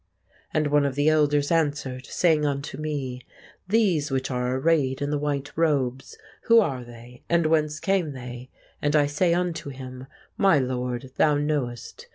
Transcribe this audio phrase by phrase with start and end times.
[0.51, 3.21] And one of the elders answered, saying unto me,
[3.67, 8.49] These which are arrayed in the white robes, who are they, and whence came they?
[8.81, 12.07] And I say unto him, My lord, thou knowest.